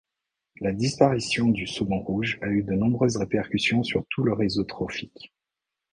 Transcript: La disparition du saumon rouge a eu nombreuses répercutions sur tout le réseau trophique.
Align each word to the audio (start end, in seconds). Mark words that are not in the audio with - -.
La 0.61 0.71
disparition 0.71 1.49
du 1.49 1.67
saumon 1.67 1.99
rouge 1.99 2.39
a 2.41 2.47
eu 2.47 2.63
nombreuses 2.63 3.17
répercutions 3.17 3.83
sur 3.83 4.03
tout 4.09 4.23
le 4.23 4.33
réseau 4.33 4.63
trophique. 4.63 5.31